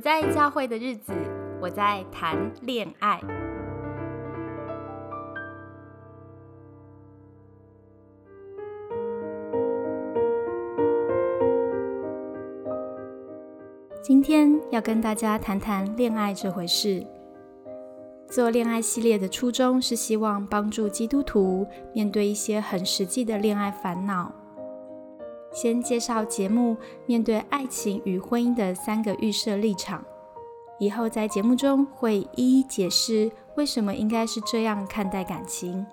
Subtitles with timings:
[0.00, 1.12] 在教会的日子，
[1.60, 3.20] 我在谈恋爱。
[14.02, 17.06] 今天要跟大家谈谈恋爱这回事。
[18.30, 24.32] 做恋爱系列的初衷是希望帮助基督徒面对一些很实际的恋爱烦恼。
[25.52, 30.04] 先介绍节目面对爱情与婚姻的三个预设立场，
[30.78, 35.84] 以后在节目中会一一解释为什么应该是这样看待感情。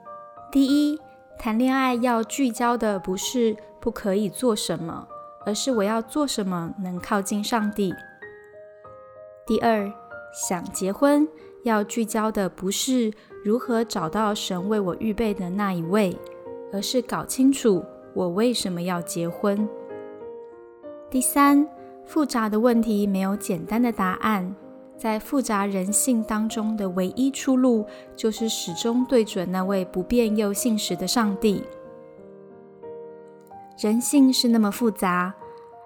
[0.52, 0.99] 第一，
[1.39, 5.07] 谈恋爱要聚焦的不是不可以做什么，
[5.45, 7.94] 而是我要做什么能靠近上帝。
[9.45, 9.91] 第二，
[10.33, 11.27] 想结婚。
[11.63, 13.11] 要聚焦的不是
[13.44, 16.17] 如何找到神为我预备的那一位，
[16.71, 17.83] 而是搞清楚
[18.17, 19.70] 我为什么要结婚。
[21.08, 21.67] 第三，
[22.03, 24.55] 复杂的问题没有简单的答案，
[24.97, 31.64] 在复杂人性当中的唯一出路，就是始终对准那位不变又信实的上帝。
[33.80, 35.31] 人性是那么复杂，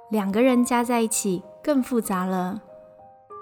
[0.09, 2.61] 两个人加在一起更复杂了。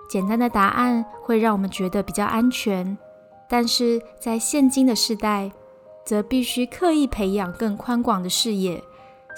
[0.10, 2.98] 简单的答案会让我们觉得比较安全，
[3.48, 5.52] 但是在现今的时代，
[6.04, 8.84] 则必须刻意培养更宽广的视野，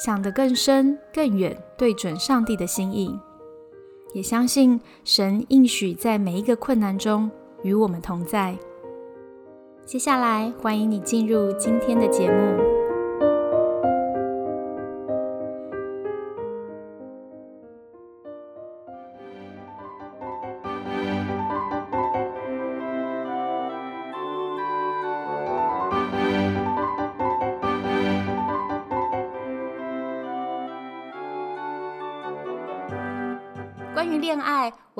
[0.03, 3.16] 想得更深更远，对准上帝的心意，
[4.16, 7.30] 也相信神应许在每一个困难中
[7.61, 8.57] 与我们同在。
[9.85, 12.70] 接下来，欢迎你进入今天的节目。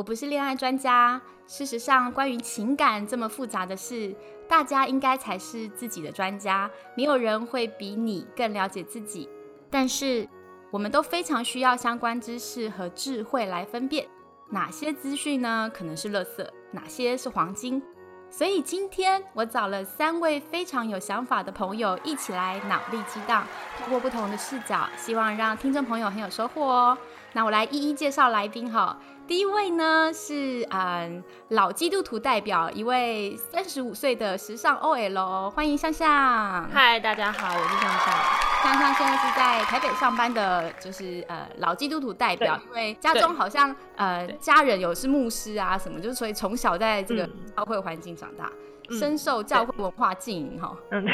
[0.02, 1.22] 我不是恋爱专家。
[1.46, 4.16] 事实上，关于情感这么复杂的事，
[4.50, 6.68] 大家应该才是自己的专家。
[6.98, 9.30] 没有人会比你更了解自己。
[9.70, 10.28] 但是，
[10.72, 14.08] 我们都非常需要相关知识和智慧来分辨
[14.50, 15.70] 哪些资讯呢？
[15.72, 17.80] 可能是垃圾，哪些是黄金。
[18.32, 23.46] 所以，今天我找了三位非常有想法的朋友一起来脑力激荡，
[23.78, 26.98] 通过不同的视角，希望让听众朋友很有收获哦。
[27.34, 28.98] 那我来一一介绍来宾哈。
[29.26, 36.70] 第一位呢是嗯老基督徒代表，一位三十五岁的时尚 OL，欢迎向向。
[36.70, 38.14] 嗨，大家好，我是向向。
[38.64, 47.26] 向向现在是在台北上班的，就是呃老基督徒代表，因为家中好像呃家人有是牧师啊什么，就是所以从小在这个
[47.56, 48.52] 教会环境长大。
[49.00, 51.06] 深受教会文化浸淫哈，嗯，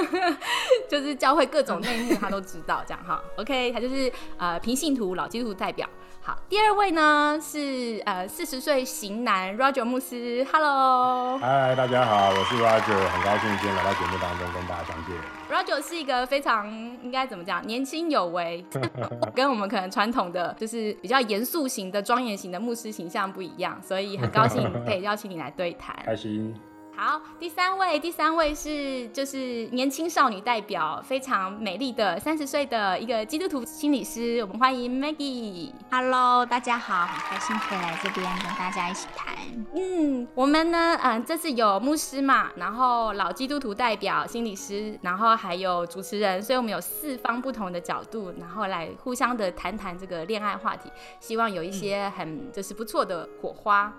[0.88, 3.22] 就是教会各种内幕他都知道这样哈。
[3.36, 5.88] OK，他就是呃平信徒老基督徒代表。
[6.20, 15.16] 好，第二位呢是呃四十岁型男 Roger 牧师，Hello，嗨，大家好，我是 Roger，很高兴今天来到节目当中跟大家相见。
[15.50, 16.68] Roger 是一个非常
[17.02, 18.62] 应该怎么讲，年轻有为，
[19.34, 26.54] 跟我们可能传统的就是比较严肃型的庄严型的牧师形象不一样，所以很高兴可以邀请你来对谈，开心。
[27.00, 35.70] 好，第三位，第三位是就是年轻少女代表，非常美丽的三十岁的一个基督徒心理师，我们欢迎 Maggie。
[35.92, 39.36] Hello，大家好，很开心可以来这边跟大家一起谈。
[39.76, 53.94] 嗯，我们呢，嗯，这次有牧师嘛，然后老基督徒代表心理师，然后还有主持人，所以我们有四方不同的角度，然后来互相的谈谈这个恋爱话题，希望有一些很就是不错的火花。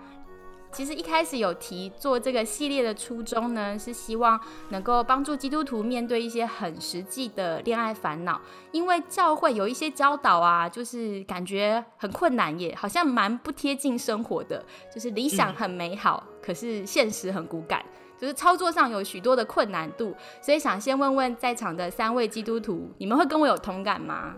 [0.72, 4.38] 其实一开始有提做这个系列的初衷呢，是希望
[4.68, 14.64] 能够帮助基督徒面对一些很实际的恋爱烦恼，因为教会有一些教导啊，就是感觉很困难耶，好像蛮不贴近生活的，
[14.94, 17.84] 就是理想很美好，可是现实很骨感，
[18.16, 24.34] 就是操作上有许多的困难度，所以想先问问在场的三位基督徒，你们会跟我有同感吗？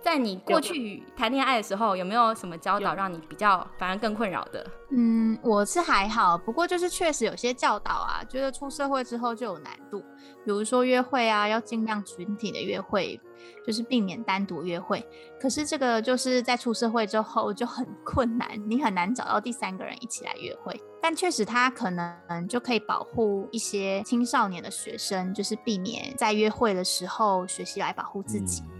[0.00, 4.64] 在你过去谈恋爱的时候，有没有什么教导让你比较反而更困扰的？
[4.90, 10.00] 嗯，我是还好，不过就是确实有些教导啊，觉得出社会之后就有难度。
[10.44, 13.20] 比如说约会啊，要尽量群体的约会，
[13.66, 15.04] 就是避免单独约会。
[15.40, 20.80] 可是这个就是在出社会之后就很困难，你很难找到第三个人一起来约会。
[21.02, 28.62] 但确实他可能就可以保护一些青少年的学生，就是避免在约会的时候学习来保护自己。
[28.72, 28.77] 嗯，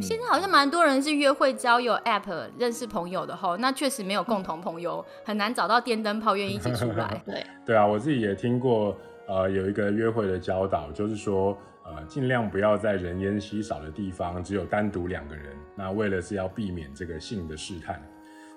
[0.00, 7.20] 现在好像蛮多人是约会交友 App 认识朋友的吼，那确实没有共同朋友， 很难找到电灯泡愿意一起出来。
[7.26, 8.96] 对，对啊，我自己也听过，
[9.28, 15.46] 呃，有一个约会的教导，就是说，呃，尽量不要在人烟稀少的地方，只有单独两个人。
[15.76, 18.02] 那为了是要避免这个性的试探，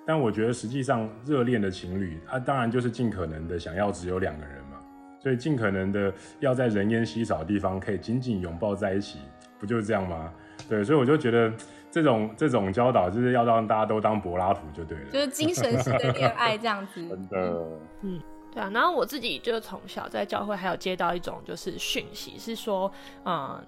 [0.06, 4.78] 但我觉得实际上热恋的情侣，他当然就是尽可能的想要只有两个人嘛，
[5.20, 9.18] 所以尽可能的要在人烟稀少的地方可以紧紧拥抱在一起，
[9.58, 10.32] 不就是这样吗？
[10.68, 11.52] 对，所以我就觉得
[11.90, 17.06] 这种这种教导就是要让大家都当柏拉图就对了，就是精神式的恋爱这样子。
[17.08, 17.66] 真的，
[18.02, 18.20] 嗯，
[18.52, 18.70] 对啊。
[18.72, 22.90] 然后我自己就是从小在教会还有接到一种就是讯息，是说，
[23.24, 23.64] 嗯，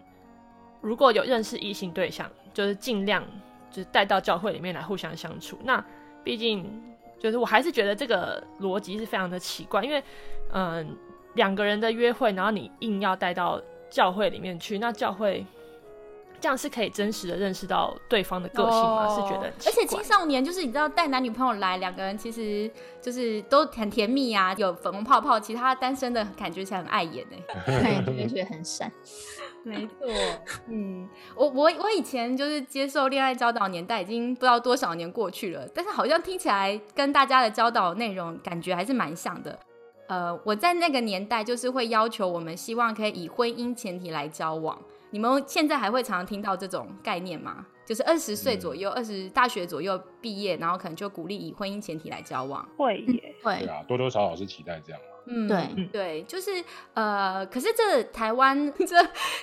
[0.81, 3.23] 如果有认识异性对象，就是尽量
[3.71, 5.59] 就是带到教会里面来互相相处。
[5.63, 5.85] 那
[6.25, 6.69] 毕竟，
[7.21, 10.03] 就是我还是觉得这个逻辑是非常的奇怪，因为，
[10.53, 10.97] 嗯，
[11.35, 15.45] 两个人的约会，然后你硬要带到教会里面去，那教会
[16.41, 19.09] 这样是可以真实的认识到对方的个性吗？
[19.09, 27.27] 是觉得，而且青少年就是你知道带男女朋友来，两个人其实就是都很甜蜜啊，有粉红泡泡，其他单身的感觉起来很碍眼
[27.67, 28.91] 哎， 对，就觉得很闪。
[29.63, 29.95] 没错，
[30.69, 39.59] 嗯，我我我以前就是接受恋爱教导年代，已经不知道多少年过去了，但是好像听起来跟大家的教导内容感觉还是蛮像的。
[40.07, 44.79] 呃，我在那个年代就是会要求我们希望可以以婚姻前提来交往。
[45.17, 47.65] 你们现在还会常常听到这种概念吗？
[47.87, 52.69] 就是二十岁左右，二十大学左右毕业，然后可能就鼓励以婚姻前提来交往。
[52.77, 55.07] 会耶，会对啊，多多少少是期待这样嘛。
[55.29, 58.95] 嗯，对对，就是呃，可是这台湾这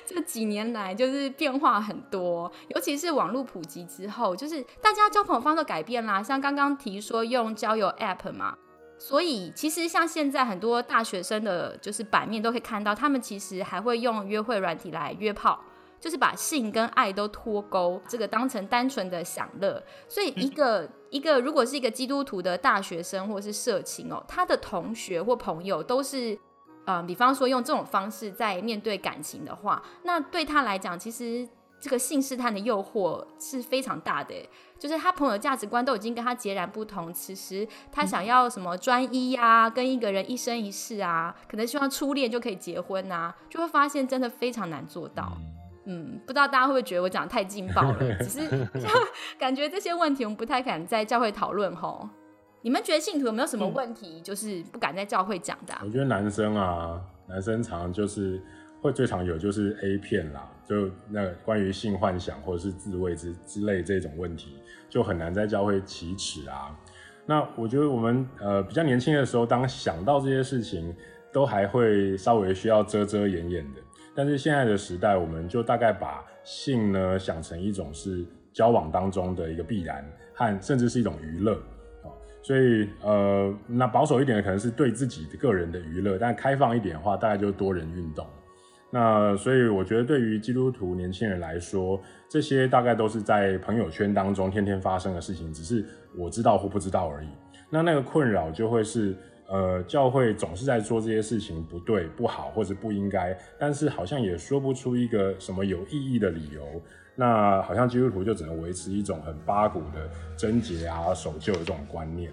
[0.06, 6.22] 这几年来就是变化很多，尤其是网络普及之后，就是大家交朋友方式改变啦。
[6.22, 8.56] 像刚刚提说用交友 App 嘛，
[8.98, 15.60] 所以其实像现在很多大学生的，就是版面都可以看到，他们其实还会用约会软体来约炮。
[16.00, 19.82] 就是把性跟爱都脱钩，这个当成单纯的享乐。
[20.10, 26.38] 所以一个一个，如果是一个基督徒的大学生或者是社情哦，他的同学或朋友都是，
[26.88, 31.48] 嗯，比方说用这种方式在面对感情的话，那对他来讲，其实
[31.84, 34.34] 这个性试探的诱惑是非常大的。
[34.80, 45.38] 就是他朋友价值观都已经跟他截然不同，此时他想要什么专一呀，跟一个人一生一世啊，可能希望初恋就可以结婚啊，就会发现真的非常难做到。
[45.86, 48.18] 嗯，不知道大家会不会觉得我讲太劲爆了？
[48.20, 48.88] 只是就
[49.38, 52.08] 感觉这些问题我们不太敢在教会讨论吼。
[52.62, 55.74] 你们觉得信徒有没有什么问题，就是不敢在教会讲的？
[55.84, 58.42] 我觉得男生啊，男生常就是
[58.84, 64.58] 会最常有就是 A 片啦，就那关于性幻想或者是自慰之之类这种问题，
[64.90, 66.78] 就很难在教会启齿啊。
[67.26, 70.94] 那我觉得我们呃比较年轻的时候，当想到这些事情，
[71.32, 73.80] 都还会稍微需要遮遮掩掩的。
[74.14, 81.58] 但是现在的时代，我们就大概把性呢想成一种是交往当中的一个必然，和甚至是一种娱乐
[82.42, 88.28] 所以呃，那保守一点的可能是对自己的个人的娱乐，但开放一点的话，大概就是多人运动。
[88.94, 92.00] 那所以我觉得对于基督徒年轻人来说，
[92.30, 95.84] 这些大概都是在朋友圈当中天天发生的事情，只是
[96.16, 97.28] 我知道或不知道而已。
[97.72, 99.18] 那那个困扰就会是。
[99.46, 106.82] 呃，教会总是在说这些事情不对、不好或者不应该，但是好像也说不出一个什么有意义的理由。
[107.14, 112.32] 那好像基督徒就只能维持一种很八股的贞洁啊、守旧的这种观念。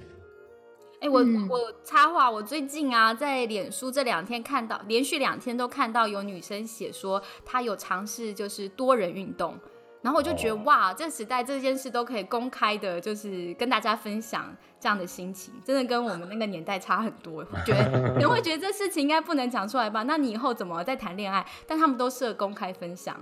[1.01, 1.19] 哎，我
[1.49, 9.59] 我插话，我最近啊，在脸书这两天看到，连续两天都看到有女生写说，她有尝试就是多人运动。
[10.03, 17.45] 然后我就觉得哇，这个时代这件事都可以公开的，就是跟大家分享这样的心情，真的跟我们那个年代差很多。
[17.51, 20.03] 我觉得你会觉得这事情应该不能讲出来吧？
[20.05, 21.47] 那你以后怎么再谈恋爱？
[21.67, 23.15] 但他们都适合公开分享。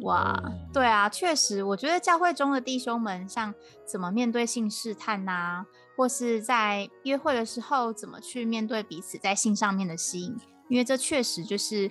[0.00, 3.54] 哇，对啊，确实，我觉得教会中的弟兄们，像
[3.86, 5.64] 怎么面对性试探呐，
[5.96, 10.36] 或是在约会的时候怎么去面对彼此在性上面的吸引，
[10.68, 11.90] 因为这确实就是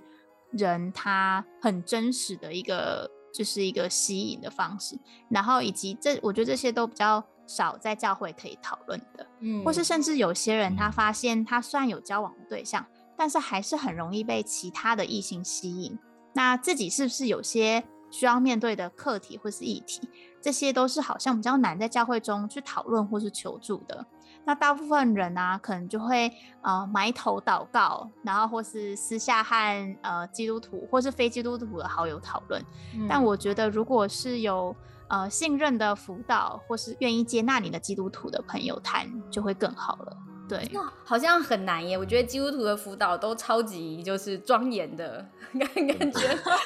[0.51, 3.09] 人他很真实的一个。
[3.33, 15.97] 就是一个吸引的方式，然后以及这，我觉得这些都比较少在教会可以讨论的，嗯，或是甚至有些人他发现他虽然有交往的对象，但是还是很容易被其他的异性吸引，
[16.33, 20.09] 那自己是不是有些需要面对的课题或是议题？
[20.41, 24.05] 这些都是好像比较难在教会中去讨论或是求助的。
[24.43, 26.31] 那大部分人啊，可能就会
[26.63, 32.59] 呃埋头祷告，然后或是私下和呃基督徒或是非基督徒的好友讨论。
[33.07, 34.75] 但我觉得，如果是有
[35.09, 40.17] 呃信任的辅导或是愿意接纳你的基督徒的朋友谈，就会更好了。
[40.51, 40.69] 对，
[41.05, 41.97] 好像很难耶。
[41.97, 45.25] 我觉得基督徒的辅导都超级就是庄严的
[45.57, 46.19] 感 感觉，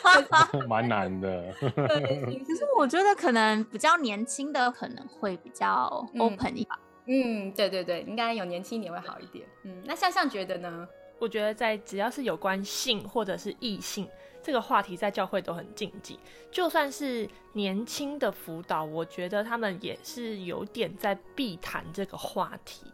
[0.68, 1.54] 蛮难的。
[1.60, 6.70] 可是我觉得可能比较年轻的可能会比较 open 一点。
[7.06, 9.46] 嗯，对对对，应该有年轻一点会好一点。
[9.62, 10.88] 嗯，那向向觉得呢？
[11.20, 14.10] 我觉得在只要是有关性或者是异性
[14.44, 16.20] 这个话题在教会都很禁忌。
[16.52, 22.88] 就算是年轻的辅导，我觉得他们也是有点在避谈这个话题。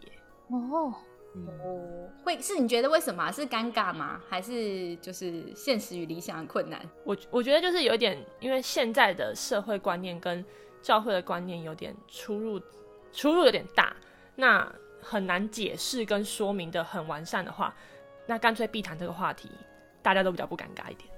[0.52, 0.94] 哦，
[1.36, 4.20] 哦，会是你觉得为什么是尴尬吗？
[4.28, 6.80] 还是就是现实与理想的困难？
[7.06, 10.44] 我我觉得就是有点，因为现在的社会观念跟
[10.82, 12.60] 教会的观念有点出入，
[13.14, 13.96] 出入有点大，
[14.36, 14.70] 那
[15.02, 17.74] 很难解释跟说明的很完善的话，
[18.26, 19.50] 那干脆避谈这个话题，
[20.02, 21.11] 大家都比较不尴尬一点。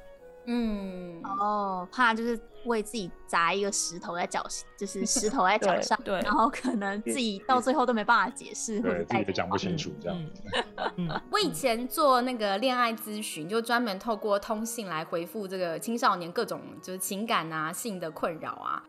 [0.45, 4.45] 嗯，哦，怕就是为自己砸一个石头在脚，
[4.77, 10.17] 就是石头在脚上，对对然后可能自己到最后都没办法解释，或者对，自己都讲不清楚这样。
[10.17, 18.83] 嗯嗯，我以前做那个恋爱咨询，就专门透过通信来回复这个青少年各种就是情感啊、性的困扰啊。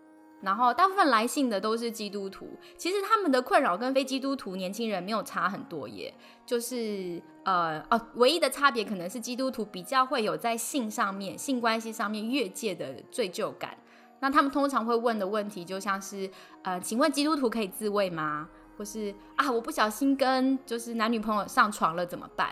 [0.45, 6.13] 然后大部分来信的都是基督徒，其实他们的困扰跟非基督徒年轻人没有差很多耶，
[6.45, 13.77] 就是呃哦，唯一的差别可能是基督徒比较会有在性上面、性关系上面越界的罪疚感。
[14.21, 16.31] 那他们通常会问的问题就像是
[16.63, 18.49] 呃，请问基督徒可以自慰吗？
[18.77, 22.51] 或是啊，我不小心跟就是男女朋友上床了怎么办？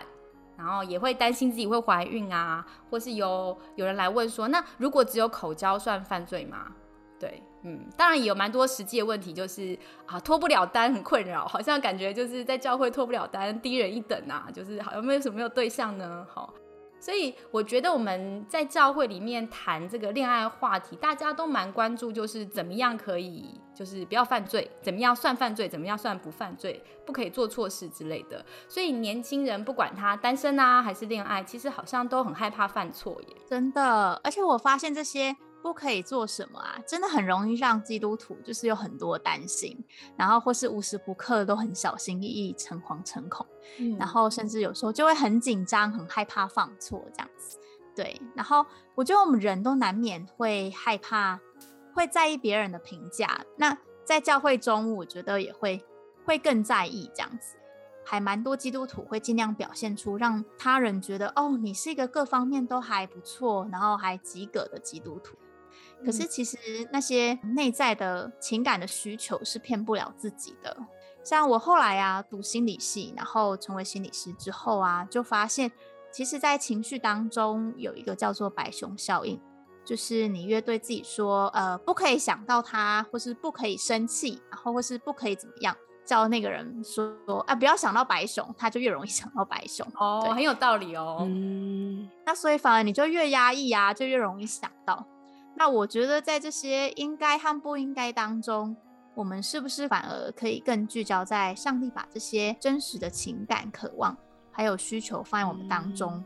[0.55, 6.71] 然后也会担心自己会怀孕啊，或是有有人来问说，那如果只有口交算犯罪吗？
[7.19, 16.27] 对，嗯，当然也有蛮多实际的问题，就是啊脱不了单很困扰，好像感觉就是在教会脱不了单，低人一等啊，就是好有没有什么有对象呢？
[16.29, 16.53] 好，
[16.99, 28.45] 所以我觉得我们在教会里面谈这个恋爱话题，大家都蛮关注，就是怎么样可以就是不要犯罪，怎么样算犯罪，怎么样算不犯罪，不可以做错事之类的。
[28.67, 33.35] 所以年轻人不管他单身啊还是恋爱，其实好像都很害怕犯错耶。
[33.49, 39.81] 真的，而且我发现这些不可以做什么啊，真的很容易让基督徒就是有很多担心，
[40.17, 43.47] 然后或是无时不刻都很小心翼翼、诚惶诚恐，
[43.79, 47.57] 嗯然后甚至有时候就会很紧张、很害怕放错这样子。
[47.95, 51.39] 对，然后我觉得我们人都难免会害怕，
[51.93, 53.45] 会在意别人的评价。
[53.57, 55.81] 那在教会中，我觉得也会
[56.25, 57.55] 会更在意这样子。
[58.05, 65.37] 还蛮多基督徒会尽量表现出让他人觉得哦，你是一个各方面都还不错，然后还及格的基督徒。
[66.05, 66.57] 可是其实
[66.91, 70.75] 那些内在的情感的需求是骗不了自己的。
[71.23, 75.71] 像我后来啊读心理系，然后成为心理师之后啊，就发现
[76.11, 79.39] 其实，在情绪当中有一个叫做白熊效应，
[79.85, 89.87] 就是你越对自己说，呃，不可以想到他，或是不可以生气，然后或是不可以怎么样，叫那个人说，啊，不要想到白熊，他就越容易 想到白熊。
[89.95, 91.19] 哦，很有道理哦。
[91.21, 95.07] 嗯，那所以反而你就越压抑啊，就越容易想到。
[95.55, 98.75] 那我觉得在这些应该和不应该当中，
[99.13, 104.17] 我们是不是反而可以更聚焦在上帝把这些真实的情感、渴望
[104.51, 106.23] 还有需求放在我们当中？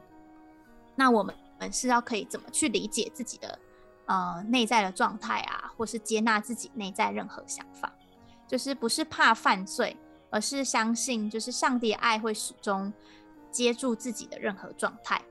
[0.96, 3.60] 那我们我们是要可以怎么去理解自己的
[4.05, 7.91] 呃内在的状态啊，或是接纳自己内在任何想法？
[8.48, 9.98] 就是不是怕犯罪，
[10.29, 12.93] 而是相信就是上帝的爱会始终
[13.51, 15.22] 接住自己的任何状态。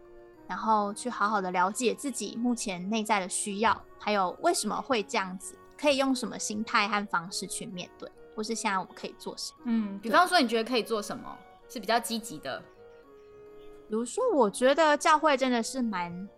[0.49, 9.59] 然后去好好的了解自己目前内在的需要，还有为什么会这样子，可以用什么心态和方式去面对，或是现在我们可以做什么。
[9.65, 11.37] 嗯，比方说你觉得可以做什么
[11.69, 12.63] 是比较积极的？
[13.89, 16.29] 比如说，我觉得教会真的是蛮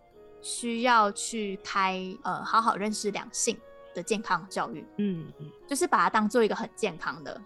[0.42, 3.58] 需要去开呃好好认识两性
[3.94, 7.40] 的健康教育，嗯嗯就是把它当做一个很健康的。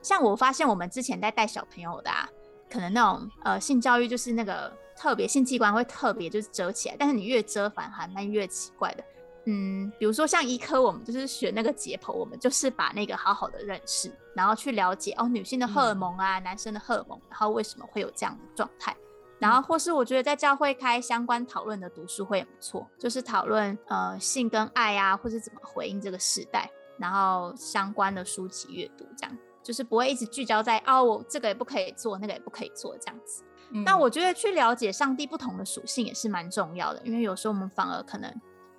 [0.00, 2.28] 像我发现我们之前在带小朋友的啊，
[2.70, 9.04] 可能那种呃性教育就是那个特别性器官会特别就是遮起来，但是你越遮反而还蛮越奇怪的。
[9.48, 18.96] 嗯，比如说像医科，我们就是学那个解剖，我们就是把那个好好的认识，然后去了解哦女性的荷尔蒙啊，男生的荷尔蒙，然后为什么会有这样的状态。
[19.38, 33.44] 然后或是我觉得在教会开相关讨论的读书会也不错，就是讨论呃性跟爱啊，或是怎么回应这个时代，然后相关的书籍阅读，这样就是不会一直聚焦在哦我这个也不可以做，那个也不可以做这样子。
[33.70, 38.32] 嗯那我觉得去了解上帝不同的属性也是蛮重要的，因为有时候我们反而可能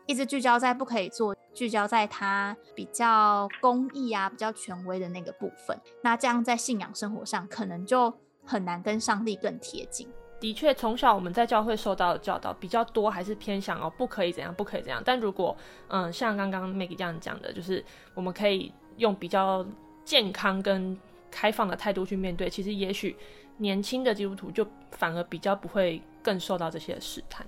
[0.06, 8.14] 一直聚焦在不可以做，聚焦在他比较公益啊、比较权威的那个部分，那这样在信仰生活上可能就
[8.46, 10.08] 很难跟上帝更贴近。
[10.40, 15.02] 的确，从小我们在教会受到的教导比较多，还是偏向哦，不可以怎样，不可以怎样。
[15.04, 19.66] 但如果嗯，像刚刚 Maggie 这样讲的，就是我们可以用比较
[20.06, 20.96] 健康跟
[21.32, 23.18] 开放的态度去面对，其实也许
[23.58, 27.46] 年轻的基督徒就反而比较不会更受到这些试探。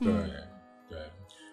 [0.00, 0.30] 对嗯
[0.88, 0.98] 对，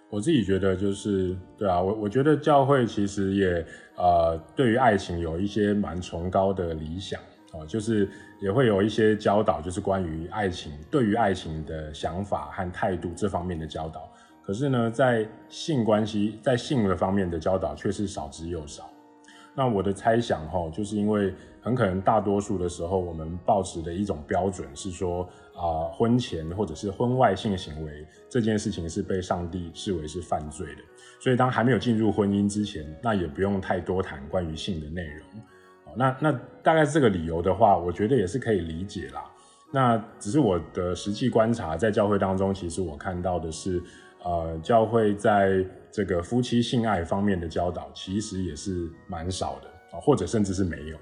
[0.09, 3.65] 我自己觉得就是对啊，我我觉得教会其实也
[3.97, 7.19] 呃对于爱情有一些蛮崇高的理想，
[7.53, 8.09] 哦，就是
[8.41, 14.09] 也会有一些教导，就是关于爱情，对于爱情的想法和态度这方面的教导。
[14.41, 18.89] 可是呢，在性关系，在性的方面的教导却是少之又少。
[19.57, 30.81] 那我的猜想哈，就是因为很可能大多数的时候，我们抱持的一种标准是说，啊，婚前或者是婚外性行为这件事情是被上帝视为是犯罪的，
[31.19, 35.25] 所以当还没有进入婚姻之前，那也不用太多谈关于性的内容。
[35.95, 39.23] 那那大概这个理由的话，我觉得也是可以理解啦。
[39.71, 43.81] 那只是我的实际观察，在教会当中，其实我看到的是，
[44.23, 50.97] 呃，教会在这个夫妻性爱方面的教导，其实也是蛮少的或者甚至是没有。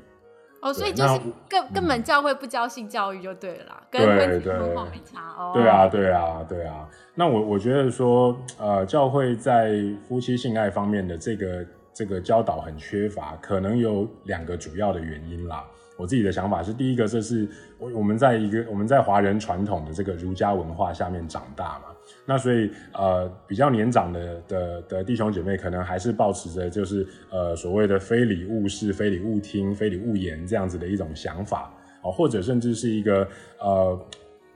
[0.62, 1.20] 哦，所以就是
[1.50, 5.52] 根根本教会不教性教育就对了啦，跟婚前婚后没差哦。
[5.54, 6.90] 对啊，对啊，对啊。
[7.14, 9.76] 那我我觉得说，呃，教会在
[10.08, 11.66] 夫妻性爱方面的这个。
[11.98, 15.64] 这个教导很缺乏，可能有两个主要的原因啦。
[15.96, 17.48] 我自己的想法是，第一个，这是
[17.80, 21.95] 我我们在一个我们在华人传统的这个儒家文化下面长大嘛，
[22.26, 33.28] 那所以呃比较年长的的的弟兄姐妹，可能还是保持着就是呃所谓的非礼勿视、非礼勿听、非礼勿言这样子的一种想法哦，或者甚至是一个
[33.60, 34.00] 呃。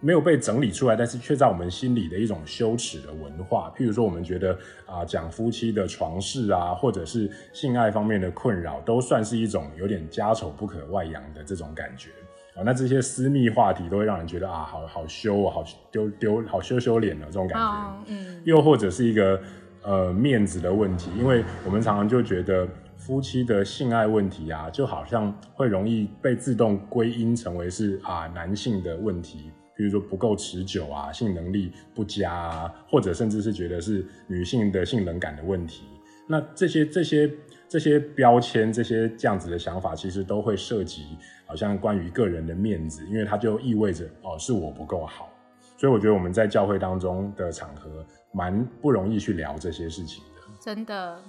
[0.02, 3.70] 没有被整理出来，但是却在我们心里的一种羞耻的文化。
[3.78, 12.12] 譬如说，我们觉得啊，讲夫妻的床事啊，或者是性爱方面的困扰，都算是一种有点家丑不可外扬的这种感觉
[12.60, 12.64] 啊。
[12.66, 17.94] 那这些私密话题都会让人觉得啊，好好羞啊，好丢丢，好羞羞脸的这种感觉。
[18.08, 18.42] 嗯。
[18.44, 19.42] 又或者是一个
[19.82, 29.52] 呃面子的问题，因为我们常常就觉得夫妻的性爱问题啊，就好像会容易被自动归因成为是啊男性的问题。
[29.76, 35.86] 比如说不够持久啊，性能力不佳啊，或者甚至是觉得是女性的性冷感的问题。
[36.32, 37.32] 那这些这些
[37.68, 41.18] 这些标签，这些这样子的想法，其实都会涉及
[41.48, 45.34] 好像关于个人的面子，因为它就意味着哦，是我不够好。
[45.76, 50.42] 所以我觉得我们在教会当中的场合，蛮不容易去聊这些事情的。
[50.62, 51.20] 真的。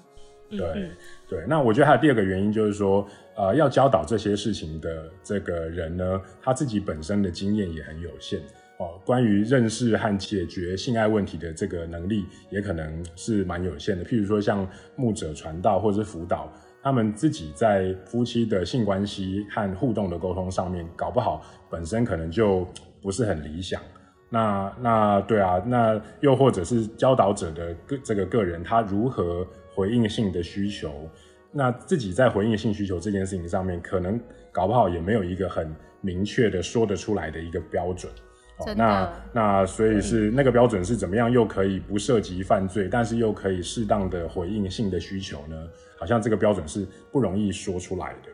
[0.50, 0.90] 对
[1.28, 8.40] 对，那我觉得还有第二个原因就是说，呃，要教导这些事情的这个人呢，他自己本身的经验也很有限
[8.80, 9.00] 哦。
[9.04, 14.04] 关于认识和解决性爱问题的这个能力，也可能是蛮有限的。
[14.04, 22.66] 譬如说，像牧者传道或者是辅导，他们自己在夫妻的性关系和互动的沟通上面，搞不好本身可能就
[23.00, 23.80] 不是很理想。
[24.28, 29.46] 那那对啊，那又或者是教导者的个这个个人，他如何？
[29.72, 31.08] 回应性的需求，
[31.52, 34.20] 那自己在回应性需求这件事情上面，可能
[34.52, 38.12] 搞不好也没有一个很明确的说得出来的一个标准。
[38.76, 45.56] 那那所以是那个标准是怎么样，又可以不涉及犯罪，但是又可以适当的回应性的需求呢？
[45.98, 48.30] 好像这个标准是不容易说出来的。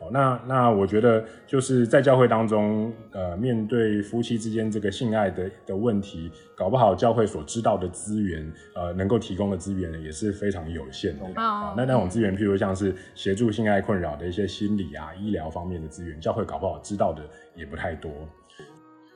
[0.00, 11.72] 哦那那我觉得就是在教会当中，呃，面对夫妻之间这个性爱的的问题，搞不好教会所知道的资源，呃，能够提供的资源呢，也是非常有限的啊。
[11.76, 17.22] 那那种资源，譬如像是协助性爱困扰的一些心理啊、医疗方面的资源，教会搞不好知道的
[17.54, 18.10] 也不太多。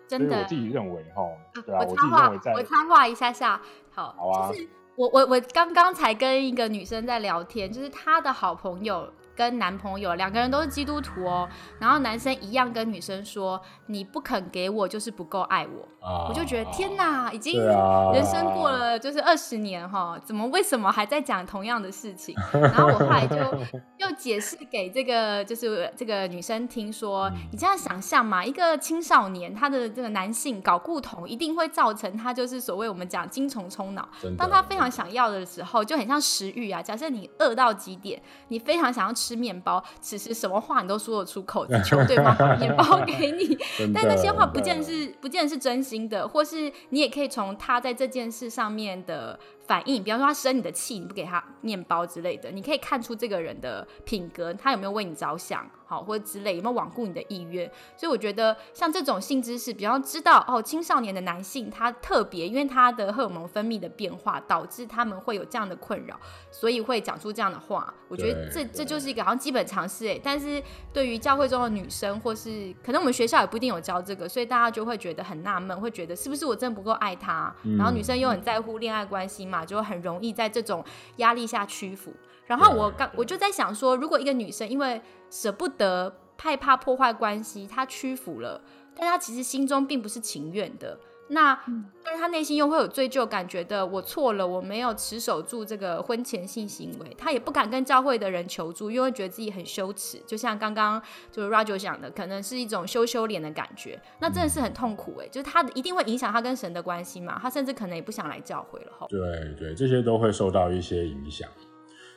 [0.09, 1.23] 真的，我自己认为哈，
[1.65, 4.49] 对啊，我插话，我插话一下下，好，好啊。
[4.49, 9.09] 就是我我我刚刚才跟一个女生在聊天，就是她的好朋友。
[9.37, 15.87] 跟男朋友两个人都是基督徒哦，然后男生一样跟女生说：“你不肯给我，就是不够爱我。”
[16.29, 22.35] 我就觉得天哪，已经人生过了就是二十年哈，怎么为什么还在讲同样的事情？
[22.53, 23.37] 然后我后来就
[23.99, 34.09] 又解释给这个就是这个女生听说：“你这样想象嘛，一个青少年他的这个男性搞固酮，一定会造成他就是所谓我们讲精虫冲脑。
[34.39, 36.81] 当他非常想要的时候，就很像食欲啊。
[36.81, 39.26] 假设你饿到极点，你非常想要吃。
[39.27, 43.59] 吃面包，此时什么话你都说得出口，求对方把面包 给你。
[43.93, 49.39] 但那些话不见是不见是真心的，或是你也可以从他在这件事上面的。
[49.67, 57.71] 反应，比方说他生你的气，你不给他面包之类的，你可以看出这个人的品格，他有没有为你着想，好或者之类，有没有罔顾你的意愿。
[57.97, 66.19] 所以我觉得像这种性知识，比方知道哦，青少年的男性他特别，因为他的荷尔蒙分泌的变化导致他们会有这样的困扰，
[66.51, 67.93] 所以会讲出这样的话。
[68.09, 70.21] 我觉得这这就是一个好像基本常识哎。
[70.23, 77.53] 但是对于教会中的女生，或是可能我们学校也不一定有教这个，所以大家就会觉得很纳闷，会觉得是不是我真的不够爱他？
[77.77, 79.56] 然后女生又很在乎恋爱关系嘛。
[79.65, 80.85] 就很容易在这种
[81.17, 82.13] 压力下屈服。
[82.47, 88.61] 然后我刚我就在想说，如果一个女生因为舍不得、害怕破坏关系，她屈服了，
[88.95, 90.99] 但她其实心中并不是情愿的。
[91.29, 91.59] 那
[92.05, 100.19] 但是他内心又会有罪疚感，觉得我错了，我没有持守住这个婚前性行为，他也不敢跟教会的人求助，因为觉得自己很羞耻。
[100.27, 109.07] 就像刚刚就是 Roger 讲的，可能是一种羞羞脸的感觉，那真的是很痛苦哎，就是他一定会影响他跟神的关系嘛，他甚至可能也不想来教会了哈。
[109.09, 109.19] 对
[109.59, 111.49] 对，这些都会受到一些影响。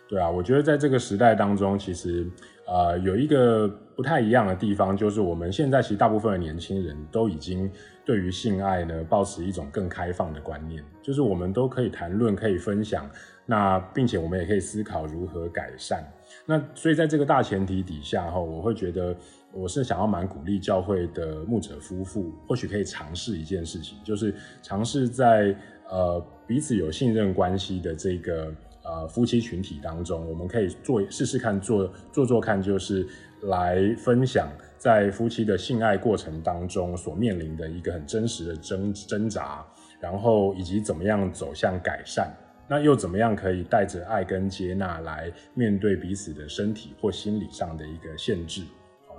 [0.07, 2.27] 对啊，我觉得在这个时代当中，其实
[2.67, 7.71] 呃有一个不太一样的地方，就是我们现在其实大部分的年轻人都已经
[8.09, 13.07] 对于性爱呢，保持一种更开放的观念，就是我们都可以谈论，可以分享，
[13.45, 16.03] 那并且我们也可以思考如何改善。
[16.43, 19.15] 那所以在这个大前提底下哈，我会觉得
[19.53, 25.55] 我是想要蛮鼓励教会的牧者夫妇，或许可以尝试一件事情，就是尝试在
[25.87, 28.51] 呃彼此有信任关系的这个。
[28.81, 33.05] 呃，夫妻群体当中，我们可以做试试看，做做做看，就是
[33.43, 39.65] 来分享在夫妻的性爱过程当中所面临的一个很真实的挣挣扎，
[39.99, 42.31] 然后以及怎么样走向改善，
[42.67, 48.63] 那又怎么样可以带着爱跟接纳来面对彼此的身体或心理上的一个限制，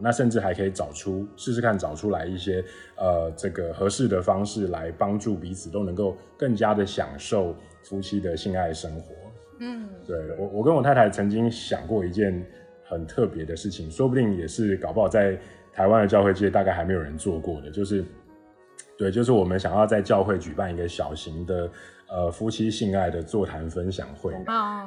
[0.01, 2.65] 那甚至还可以找出试试看，找出来一些
[2.97, 7.55] 呃这个合适的方式来帮助彼此都能够更加的享受
[7.85, 9.15] 夫妻的性爱生活。
[9.63, 12.43] 嗯，对我，我跟我太太曾经想过一件
[12.91, 15.39] 很特别的事情，说不定也是搞不好在
[15.73, 18.05] 台湾的教会界大概还没有人做过的，就是，
[18.99, 21.71] 对，就是我们想要在教会举办一个小型的
[22.09, 24.35] 呃夫妻性爱的座谈分享会，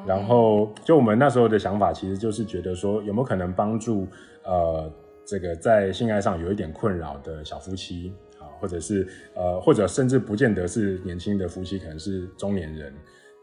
[0.06, 4.06] 然后就我们那时候的想法其实就是觉得说有没有可能帮助
[4.44, 4.92] 呃
[5.26, 12.94] 这个在性爱上有一点困扰的小夫妻啊，或者是呃或者甚至不见得是年轻的夫妻，可能是中年人。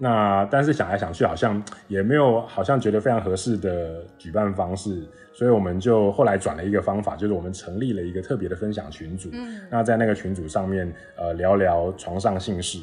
[0.02, 9.28] 那但是想来想去，好像也没有好像觉得非常合适的举办方式，所以我们就后来转了一个方法，就是我们成立了一个特别的分享群组。
[9.34, 12.78] 嗯，那在那个群组上面，呃，聊聊床上性事。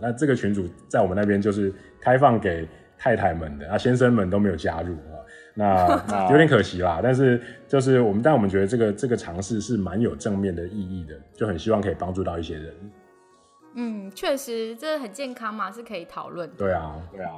[0.00, 5.20] 那这个群组在我们那边就是开放给太太们的，啊，先生们都没有加入啊。
[5.54, 12.72] 那有点可惜啦，但是就是我们，但我们觉得这个这个尝试是蛮有正面的意义的，就很希望可以帮助到一些人。
[13.74, 16.50] 嗯，确实，这很健康嘛，是可以讨论。
[16.56, 17.32] 对啊，对啊。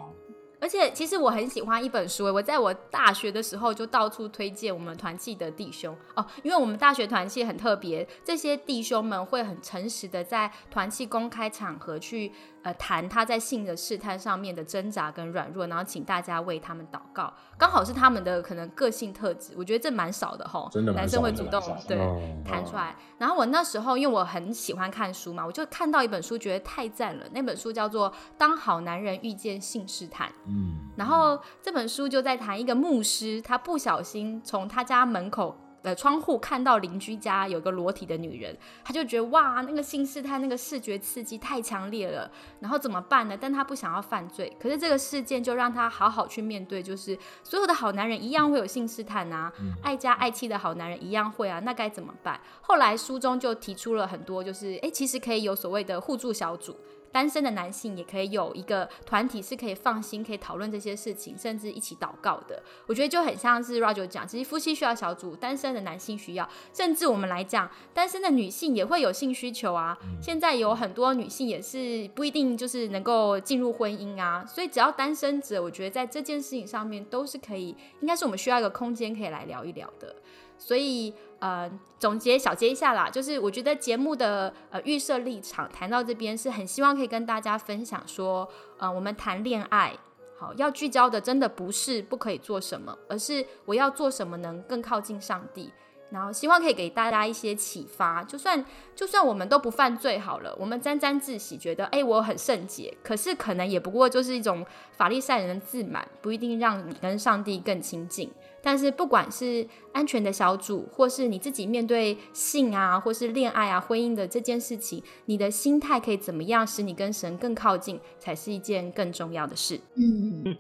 [0.61, 12.33] 而且，其实我很喜欢一本书，我在我大学的时候就到处推荐我们团契的弟兄哦，因为我们大学团契很特别，这些弟兄们会很诚实的在团契公开场合去。
[12.65, 20.67] 呃，谈他在性的试探上面的挣扎跟软弱，然后请大家为他们祷告，刚好是他们的可能个性特质，我觉得这蛮少的哈。
[20.73, 21.99] 真的男生会主动对
[22.43, 22.97] 谈出来。
[23.19, 27.27] 然后我那时候因为我很喜欢看书嘛，我就看到一本书，觉得太赞了。
[27.33, 30.27] 那本书叫做《当好男人遇见性试探》。
[30.47, 30.91] 嗯。
[30.97, 35.55] 然后这本书就在谈一个牧师，他不小心从他家门口。
[35.85, 42.29] 呃，窗户看到邻居家有个裸体的女人，他就觉得哇，那个性试探，那个视觉刺激太强烈了，
[42.61, 43.37] 然后怎么办呢？
[43.39, 52.41] 但他不想要犯罪，可是这个事件就让他好好去面对，就是所有的好男人一样会有性试探啊，爱家爱妻的好男人一样会啊，那该怎么办？
[52.63, 56.75] 后来书中就提出了很多，就是哎，其实可以有所谓的互助小组。
[57.15, 62.61] 单身的男性也可以有一个团体，是可以放心可以讨论这些事情，甚至一起祷告的。
[62.89, 69.97] 我觉得就很像是 Roger 讲，其实夫妻需要小组，单身的男性需要，甚至我们来讲，单身的女性也会有性需求啊。
[70.21, 80.17] 现在有很多女性也是不一定就是能够进入婚姻啊，所以只要单身者，我觉得在这件事情上面都是可以，应该是我们需要一个空间可以来聊一聊的。
[80.57, 81.13] 所以，
[81.45, 89.95] 呃，总结小结一下啦，就是我觉得节目的呃预设立场谈到这边是很希望可以跟大家分享说，呃，我们谈恋爱
[90.39, 95.71] 好要聚焦的真的不是不可以做什么，而是我要做什么能更靠近上帝，
[96.15, 98.23] 然后希望可以给大家一些启发。
[98.25, 108.31] 就算就算我们都不犯罪好了，我们沾沾自喜，觉得哎我很圣洁，可是可能也不过就是一种法利赛人的自满，不一定让你跟上帝更亲近。
[108.63, 119.79] 但是，不管是安全的小组，或是你自己面对性啊，或是恋爱啊、婚姻的这件事情，你的心态可以怎么样使你跟神更靠近，才是一件更重要的事。
[119.97, 120.57] 嗯。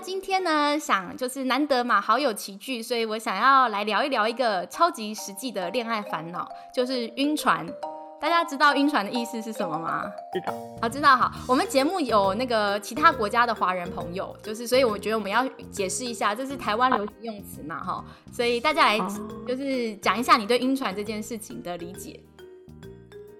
[0.00, 7.66] 今天呢，想就是难得嘛，好友齐聚，所以我想要来聊一聊一个超级实际的恋爱烦恼，就是晕船。
[8.18, 10.04] 大家知道晕船的意思是什么吗？
[10.32, 10.54] 知道。
[10.80, 11.30] 好，知道好。
[11.46, 18.04] 我们节目有那个其他国家的华人朋友，就是所以我觉得我们要解释一下，这是台湾流行用词嘛，哈。
[18.32, 18.98] 所以大家来
[19.46, 22.18] 就是讲一下你对晕船这件事情的理解。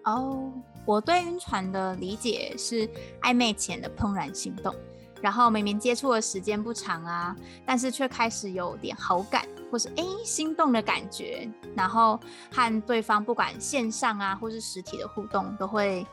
[0.04, 0.50] 哦，
[0.86, 2.88] 我对晕船的理解是
[3.22, 4.74] 暧昧前的怦然心动，
[5.20, 12.18] 然后明明接触的时间不长啊，但是却开始有点好感或是哎心动的感觉，然后
[12.52, 16.06] 和对方不管线上啊或是实体的互动，都会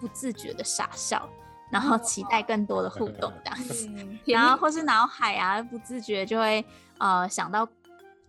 [0.00, 1.28] 不自觉的傻笑，
[1.70, 3.88] 然后期待更多的互动这样子，
[4.24, 6.64] 然后或是脑海啊不自觉就会
[6.98, 7.68] 呃想到。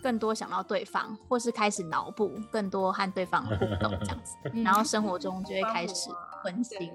[0.01, 6.09] 更多想到对方，或是开始脑补更多和对方互动这样子， 然后生活中就会开始
[6.43, 6.91] 分 心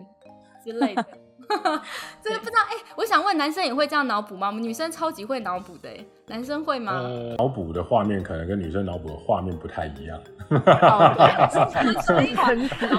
[0.63, 1.07] 之类的。
[2.23, 4.49] 这个不知道哎，我想问男生也会这样脑补吗？
[4.49, 5.89] 我们女生超级会脑补的，
[6.27, 6.93] 男生会吗？
[7.39, 10.21] 脑补的画面可能跟女生脑补的画面不太一样。
[10.51, 11.15] 脑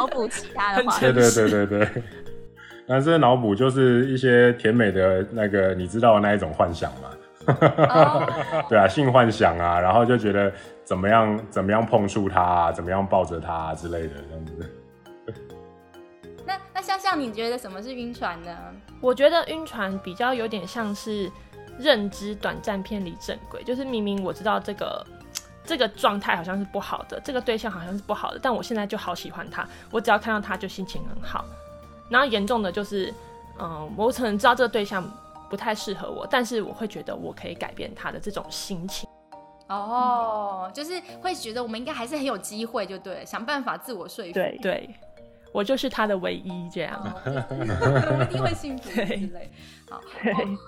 [0.08, 1.14] 补其他的画面。
[1.14, 2.04] 对对对对对，
[2.88, 7.10] 男生脑补就是一些甜美的那个你知道的那一种幻想嘛。
[8.68, 10.52] 对啊，性幻想啊，然后就觉得
[10.84, 14.79] 怎么样怎么样碰触他，怎么样抱着他之类的这样子。
[16.80, 18.56] 那那像像你觉得什么是晕船呢？
[19.02, 21.30] 我觉得晕船比较有点像是
[21.78, 25.06] 认知短暂偏离正轨，就是明明我知道这个
[25.66, 31.44] 这个状态好像是不好的，这个对象好像是不好的，但我现在就好喜欢他，我只要看到他就心情很好。
[32.10, 33.14] 然后严重的就是，
[33.60, 35.04] 嗯，我可能知道这个对象。
[35.50, 39.10] 不太适合我，但是我会觉得我可以改变他的这种心情。
[39.68, 44.32] 哦，就是会觉得我们应该还是很有机会，就对，想办法自我说服。
[44.32, 44.88] 对对，
[45.52, 47.14] 我就是他的唯一，这样
[48.30, 49.52] 一定会幸福之类。
[49.90, 50.02] 好，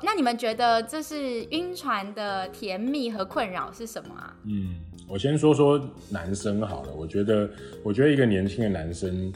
[0.03, 4.33] 那你们觉得这是晕船的甜蜜和困扰是什么啊？
[4.45, 4.75] 嗯，
[5.07, 6.93] 我先说说男生好了。
[6.93, 7.49] 我觉得，
[7.83, 9.31] 我觉得一个年轻的男生。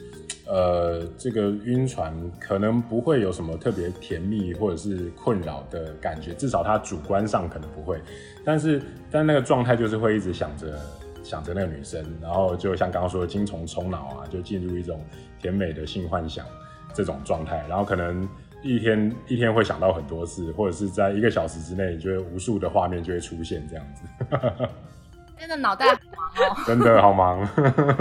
[0.48, 8.00] 呃，这个晕船可能不会有什么特别甜蜜或者是困扰的感觉，至少他主观上可能不会。
[8.44, 8.80] 但是，
[9.10, 10.80] 但那个状态就是会一直想着
[11.26, 15.04] 想着那个女生，然后就像刚刚说的精虫充脑啊，就进入一种
[15.40, 16.46] 甜美的性幻想
[16.94, 18.28] 这种状态，然后可能
[18.62, 24.04] 一天一天会想到很多次，或者是在一个小时之内，就会无数的画面就会出现这样子。
[25.38, 27.50] 真的脑袋好忙哦，真的好忙。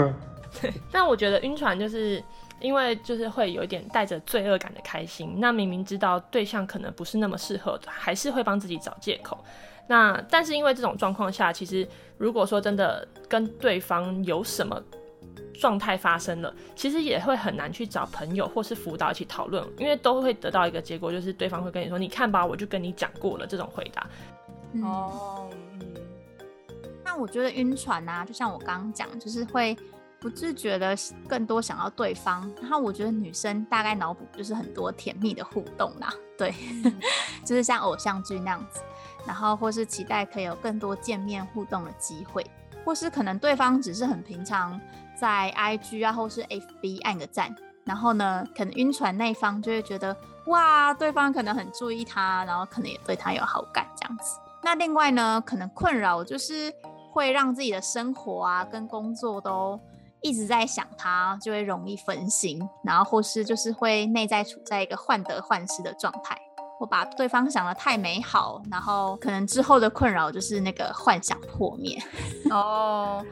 [0.61, 2.23] 对，但我觉得晕船就是
[2.61, 5.35] 因为就是会有一点带着罪恶感的开心。
[5.37, 9.37] 那明明知道对象可能不是那么适合的，还是会帮自己找借口。
[9.87, 14.81] 那但是因为这种状况下，其实如果说真的跟对方有什么
[15.53, 24.07] 状态发生了，其实也会很难去找朋友或是辅导一起讨论，因为都会得到一个结果，就是对方会跟你说：“你看吧，我就跟你讲过了。”这种回答。
[24.83, 25.81] 哦，嗯。
[27.03, 29.77] 那我觉得晕船啊，就像我刚刚讲，就是会。
[30.17, 30.95] 不自觉的
[31.27, 36.51] 更多想要对方，然后我觉得女生大概脑补就是很多甜蜜的互动啦，对，
[37.45, 38.81] 就是像偶像剧那样子，
[39.25, 42.45] 然后或是期待可以有更多见面互动的机会，
[42.83, 44.79] 或是可能对方只是很平常
[45.19, 50.15] 在 IG 啊或是 FB 按个赞，然后呢可能晕船那方就会觉得
[50.47, 54.39] 哇对方可能很注意他，然后可能也对他有好感这样子。
[54.63, 56.73] 那另外呢可能困扰就是
[57.11, 59.79] 会让自己的生活啊跟工作都。
[60.21, 66.35] 一直在想他，就会容易分心，然后或是就是会内在处在一个患得患失的状态，
[66.79, 71.97] 我把对方想的太美好，然后可能之后的困扰就是那个幻想破灭。
[72.51, 73.25] 哦，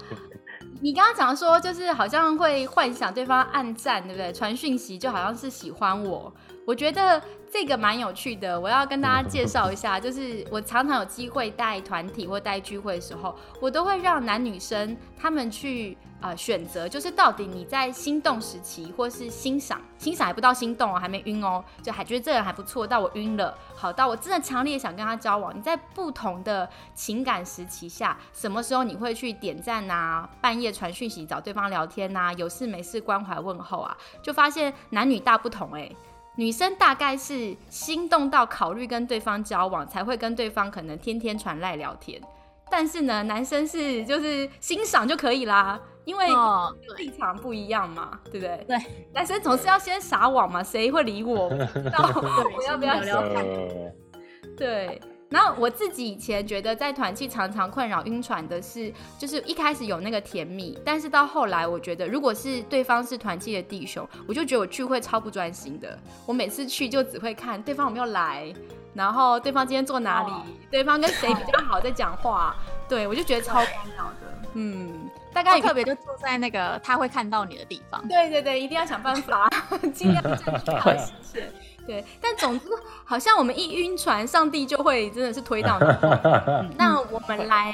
[0.81, 4.31] 你刚刚讲说就是好像会幻想对方暗赞，对不对？
[4.31, 6.33] 传讯息就好像是喜欢我。
[6.65, 7.21] 我觉得
[7.51, 25.55] 这个蛮有趣的，我要跟大家介绍一下，就是我常常有机会带团体或带聚会的时候，我都会让男女生他们去啊选择，就是到底你在心动时期，或是欣赏，欣赏还不到心动哦，还没晕哦，就还觉得这人还不错，到我晕了，好到我真的强烈想跟他交往。
[25.55, 35.91] 你在不同的情感时期下，什么时候你会去点赞啊，半夜传讯息找对方聊天呐，有事没事关怀问候啊，就发现男女大不同哎。
[36.35, 42.21] 女生大概是心动到考虑跟对方交往，才会跟对方可能天天传赖聊天。
[42.71, 46.27] 但是呢，男生是就是欣赏就可以啦，因为
[46.97, 48.65] 立场不一样嘛，对不对？
[48.67, 48.77] 对，
[49.13, 51.49] 男生总是要先撒网嘛，谁会理我？
[51.93, 53.45] 到我要不要聊看？
[54.57, 55.01] 对。
[55.33, 65.97] 然后我自己以前觉得在团契常常困扰晕船的是，就是一开始有那个甜蜜，但是到后来我觉得，如果是对方是团契的弟兄，我就觉得我聚会超不专心的。
[66.27, 68.53] 我每次去就只会看对方有没有来，
[68.93, 70.33] 然后对方今天坐哪里，
[70.69, 72.55] 对方跟谁比较好在讲话，
[72.87, 74.49] 对我就觉得超干扰的。
[74.53, 78.07] 嗯，大概特别就坐在那个他会看到你的地方。
[78.07, 79.49] 对对对，一定要想办法，
[79.95, 81.51] 尽量占据他的视线。
[81.85, 82.67] 对，但总之
[83.05, 85.85] 好像我们一晕船，上帝就会真的是推到你。
[86.77, 87.73] 那我们来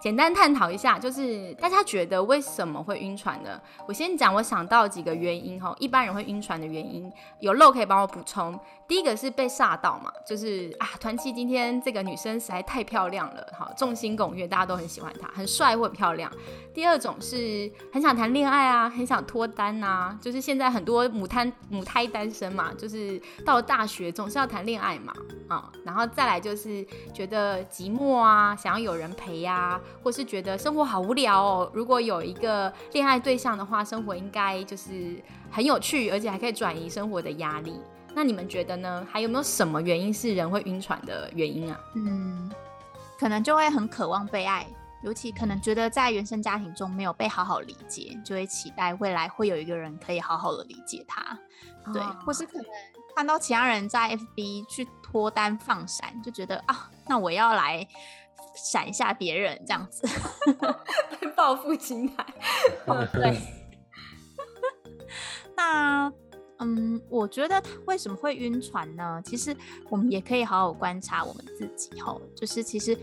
[0.00, 3.60] 简单探讨一下，就是大家觉得为什么会晕船呢？
[3.86, 8.58] 我先讲，我想到几个原因哈，一般人会晕船的原因，有漏可以帮我补充。
[8.86, 16.30] 第一个是被吓到嘛，就是啊，团契今天这个女生实在太漂亮了，好，众星拱月，大家都很喜欢她，很帅或很漂亮。
[16.74, 25.12] 第二种是很想谈恋爱啊，很想脱单呐，就是现在很多母胎母胎单身嘛，就是到了大学总是要谈恋爱嘛，
[25.48, 29.80] 啊，然后再来就是觉得寂寞啊，想要有人陪呀。
[30.02, 35.16] 或是觉得生活好无聊哦，如果有一个恋爱对象的话，生活应该就是
[35.50, 37.80] 很有趣，而且还可以转移生活的压力。
[38.14, 39.06] 那你们觉得呢？
[39.10, 41.80] 还有没有什么原因是人会晕船的原因啊？
[41.94, 42.50] 嗯，
[43.18, 44.66] 可能就会很渴望被爱，
[45.02, 51.38] 尤其可能觉得在原生家庭中没有被好好理解，就会期待未来会有一个人可以好好的理解他。
[51.92, 52.66] 对，或是可能
[53.16, 57.86] 看到其他人在 FB 去脱单放闪，就觉得啊，那我要来。
[58.56, 60.06] 闪一下别人这样子，
[61.34, 62.24] 报复 心态。
[63.12, 63.36] 对。
[65.56, 66.08] 那
[66.58, 69.20] 嗯，我觉得为什么会晕船呢？
[69.24, 69.56] 其实
[69.88, 72.96] 我们也可以好好观察我们自己吼，就是其实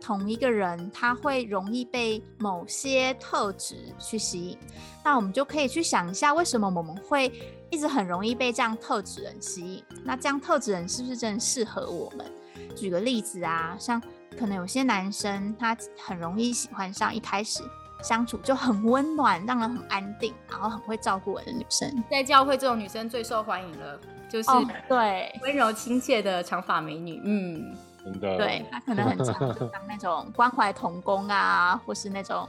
[0.00, 4.58] 同一个人他会容易被某些特质去吸引，
[5.04, 7.32] 那我们就可以去想一下，为什么我们会
[7.70, 9.84] 一直很容易被这样特质人吸引？
[10.04, 12.26] 那这样特质人是不是真的适合我们？
[12.74, 14.02] 举个例子啊，像。
[14.38, 17.62] 可能有些男生他很容易喜欢上一开始
[18.02, 22.04] 相处就很温暖、让人很安定，然后很会照顾人的女生。
[22.10, 24.48] 在教会，这种女生最受欢迎了，就是
[24.88, 27.20] 对温柔亲切的长发美女。
[27.24, 28.36] 嗯，真的。
[28.36, 32.48] 对她可能很常当那种关怀童工啊，或是那种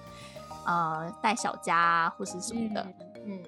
[0.65, 2.85] 呃带小家啊，或是什么的。
[3.25, 3.43] 嗯，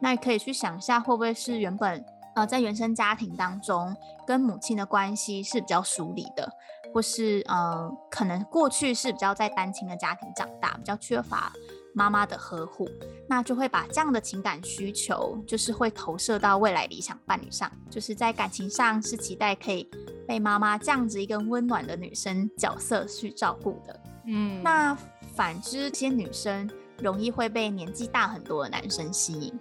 [0.00, 6.52] 那可以去想一下，会不会是原本呃在原生家庭当中跟母亲的关系是比较疏离的。
[6.96, 11.52] 或是呃，可能过去是比较在单亲的家庭长大，比较缺乏
[11.92, 12.88] 妈妈的呵护，
[13.28, 19.86] 那就会把这样的情感需求，就是会投射到未来理想伴侣上，就是在感情上是期待可以
[20.26, 24.00] 被妈妈这样子一个温暖的女生角色去照顾的。
[24.28, 24.96] 嗯，那
[25.34, 26.66] 反之，这些女生
[27.02, 29.52] 容易会被年纪大很多的男生吸引。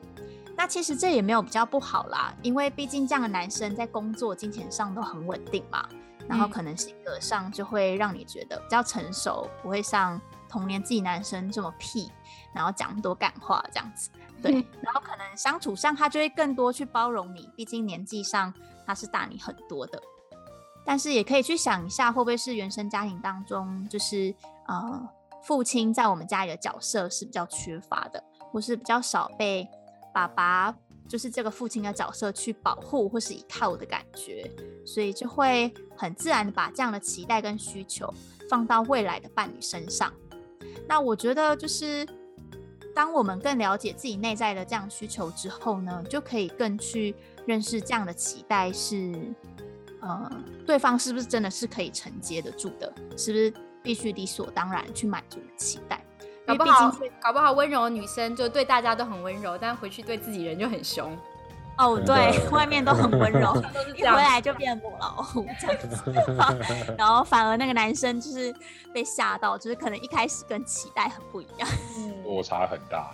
[0.56, 5.86] 那其实这也没有比较不好啦，因为毕竟这样的男生在工作、金钱上都很稳定嘛。
[6.28, 12.12] 然后可能性格上就会让你觉得比较成熟，不会像同年自己男生这么屁，
[12.54, 14.10] 然后讲很多感话这样子。
[14.42, 18.54] 对，然后可能相处上他就会更多去包容你，毕竟年纪上
[18.86, 20.02] 他是大你很多的。
[20.86, 24.36] 但是也可以去想一下，会不会是原生家庭当中，就是
[24.68, 25.10] 呃
[25.44, 29.68] 父亲在我们家里的角色是比较缺乏的，或是比较少被
[30.14, 30.76] 爸爸。
[31.08, 34.50] 就是这个父亲的角色去保护或是依靠的感觉，
[34.86, 38.14] 所以就会很自然的把这样的期待跟需求
[38.50, 40.12] 放到未来的伴侣身上。
[40.88, 42.06] 那我觉得就是
[42.94, 47.16] 当我们更了解自己内在的这样需求之后呢，就可以更去
[47.46, 49.14] 认识这样的期待是，
[50.02, 50.32] 呃，
[50.66, 56.05] 对方是不是真的是可以承接得住的，是不是必须理所当然去满足的期待。
[56.46, 61.16] 搞不好，搞不好温柔的女生就对大家都很温柔，但回去对自己人就很凶。
[61.78, 63.54] 哦，对，外面都很温柔，
[63.98, 66.14] 一回来就变母老虎这样子。
[66.98, 68.54] 然后反而那个男生就是
[68.94, 71.68] 被吓到，就是可能一开始跟期待很不一样，
[72.24, 73.12] 落差很大。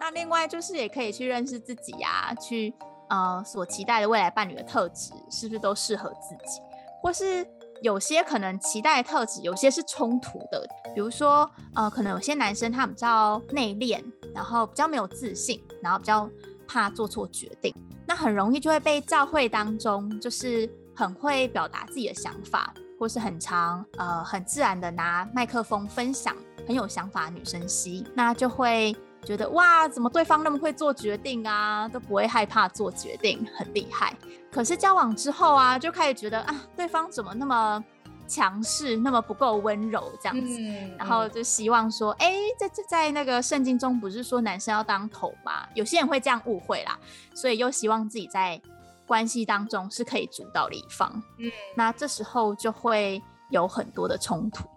[0.00, 2.74] 那另外就是也可以去认识自己呀，去
[3.08, 6.60] 呃所期待的未来伴侣的特质是不是都适合自己，
[7.02, 7.46] 或是。
[7.82, 10.66] 有些可能期待的特质，有些是冲突的。
[10.94, 14.02] 比如说，呃，可能有些男生他比较内敛，
[14.34, 16.28] 然后比较没有自信，然后比较
[16.66, 17.74] 怕做错决定，
[18.06, 26.34] 那很容易就会被教会当中就是很会表达自己的想法，或是很常呃很自然的拿麦克风分享
[26.66, 28.94] 很有想法的女生吸，那就会。
[29.26, 34.14] 觉得哇，怎么对方那么会做决定啊，都不会害怕做决定，很厉害。
[34.52, 37.82] 可是交往之后啊，就开始觉得啊，对方怎么那么
[38.26, 40.60] 强势，那么不够温柔这样子。
[40.98, 45.66] 然后就希望说，哎，在在在那个圣经中不是说男生要当头吗？
[45.74, 46.98] 有些人会这样误会啦，
[47.34, 48.60] 所以又希望自己在
[49.06, 51.22] 关系当中是可以主导的一方。
[51.38, 54.68] 嗯，那这时候就会有很多的冲突。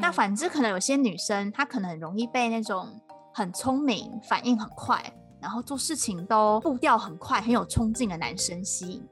[0.00, 2.88] 那反之，可能有些女生她可能很容易被那种。
[3.36, 9.04] 很聪明，反应很快，然后做事情都步调很快，很有冲劲的男生吸引。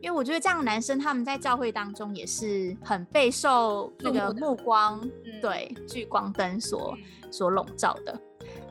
[0.00, 5.00] 因为我觉得这样的男生，他们在教会当中也是很备受那个目光，
[5.40, 6.96] 对聚光灯所
[7.30, 8.18] 所笼罩的。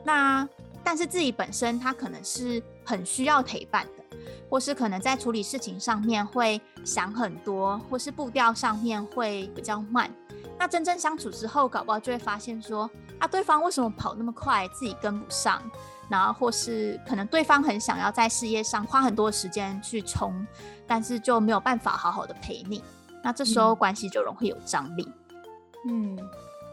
[0.04, 0.48] 那
[0.82, 4.16] 但是自己本身他可能是很需要陪伴的，
[4.48, 10.10] 或是可能在处理事情上面会想很多，或是步调上面会比较慢。
[10.58, 15.62] 那真正相处之后，搞不好就会发现说，啊，对方为什么跑那么快，自己跟不上，
[16.10, 20.46] 然后或是可能对方很想要在事业上花很多时间去冲，
[20.86, 22.82] 但是就没有办法好好的陪你，
[23.22, 25.08] 那这时候关系就容易有张力。
[25.88, 26.18] 嗯，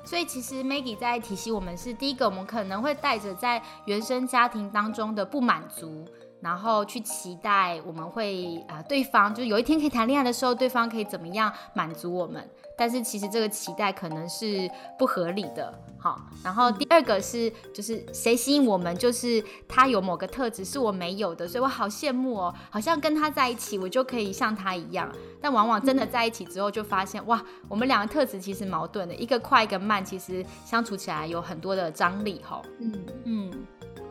[0.04, 6.06] 所以其实 Maggie 在提醒我们是，第一个，我们可能会带着在原生家庭当中的不满足。
[6.40, 12.48] 然后去期待我们会啊，对方就有一天可以谈恋爱的时候，对方可以怎么样满足我们？
[12.78, 14.70] 但是其实这个期待可能是
[15.00, 16.22] 不合理的，好。
[16.44, 25.12] 然后第二个是，就是谁吸引我们，就是他有某个特质是我没有的，所以我好羡慕哦，好像跟他在一起我就可以像他一样。
[25.42, 32.62] 但往往真的在一起之后，就发现哇，我们两个特质其实矛盾的，一个快一个慢，其实相处起来有很多的张力，哈。
[32.80, 32.94] 嗯
[33.26, 33.68] 嗯。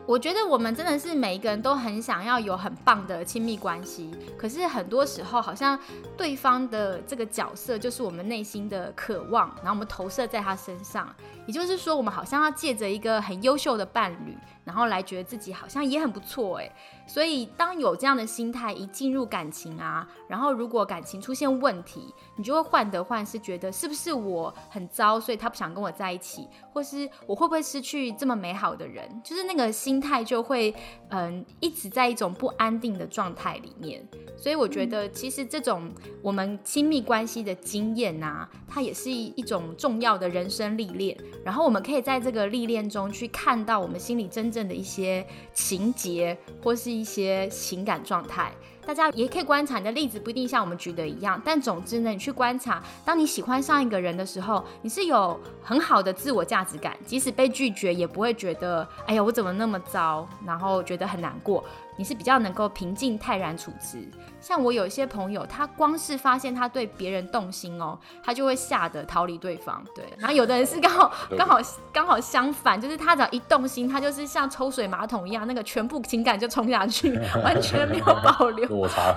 [0.07, 5.77] 我觉得我们真的是每一个人都很想要有很棒的亲密关系，可是很多时候好像
[6.15, 11.13] 对方的这个角色就是我们内心的渴望，然后我们投射在他身上。
[11.45, 16.71] 也就是说，我们好像要借着一个很优秀的伴侣，然后来觉得自己好像也很不错哎。
[17.07, 29.09] 所以，当有这样的心态一进入感情啊，然后如果感情出现问题，你就会患得患失，觉得是不是我很糟，所以他不想跟我在一起，或是我会不会失去这么美好的人？
[29.23, 30.75] 就是那个心态就会
[31.09, 34.05] 嗯一直在一种不安定的状态里面。
[34.35, 35.89] 所以，我觉得其实这种
[36.21, 41.17] 我们亲密关系的经验啊，它也是一种重要的人生历练。
[41.43, 48.51] 然后我们可以在这个历练中去看到我们心里真正的一些情节，或是一些情感状态。
[48.85, 51.41] 大家也可以观察你的例子，不一定像我们举的一样。
[51.43, 61.61] 但总之呢，你去观察，当你喜欢上一个人的时候，你是有很好的自我价值感，即使被拒绝，也不会觉得哎呀我怎么那么糟，然后觉得很难过。
[61.97, 64.07] 你是比较能够平静泰然处之。
[64.39, 69.83] 像我有一些朋友，他光是发现他对别人动心哦，他就会吓得逃离对方。
[69.93, 71.59] 对，然后有的人是刚好刚好
[71.91, 77.11] 刚好相反，就是他只要一动心，他就是像抽水马桶一样，那个全部情感就冲下去，
[77.43, 78.67] 完全没有保留，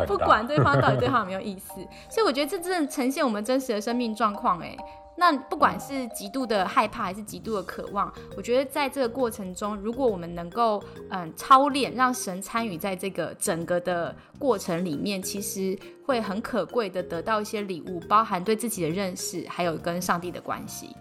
[0.07, 1.75] 不管对方到底对他有没有意思。
[2.09, 4.77] 所以我觉得这真的呈现我们真实的生命状况，哎。
[5.21, 20.97] 那不管是极度的害怕还是极度的渴望，我觉得在这个过程中，如果我们能够嗯操练，让神参与在这个整个的过程里面，其实会很可贵的得到一些礼物，包含对自己的认识，还有跟上帝的关系。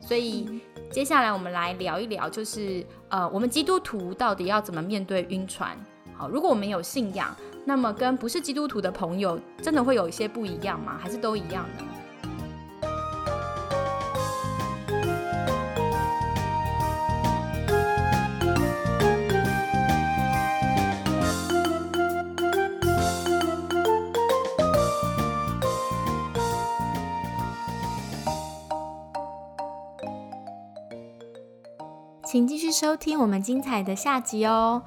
[0.00, 5.76] 所以接下来我们来聊一聊，就是呃，我们基督徒到底要怎么面对晕船？
[6.16, 10.98] 好，如果我们有信仰，那么跟不是基督徒的朋友，真的会有一些不一样吗？
[10.98, 11.84] 还是都一样呢？
[32.38, 34.80] 请继续收听我们精彩的下集哦。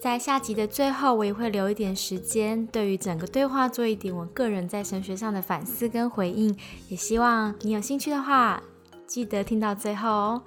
[0.00, 6.56] 在下集的最后，我也会留一点时间，对于整个对话做一点我个人在神学上的反思跟回应。
[6.88, 8.62] 也希望你有兴趣的话，
[9.06, 10.42] 记得听到最后哦。